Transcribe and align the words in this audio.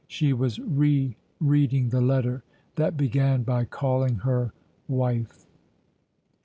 She 0.07 0.33
was 0.33 0.57
re 0.57 1.15
reading 1.39 1.89
the 1.89 2.01
letter 2.01 2.41
that 2.75 2.97
began 2.97 3.43
by 3.43 3.65
calling 3.65 4.15
her 4.25 4.51
wife. 4.87 5.45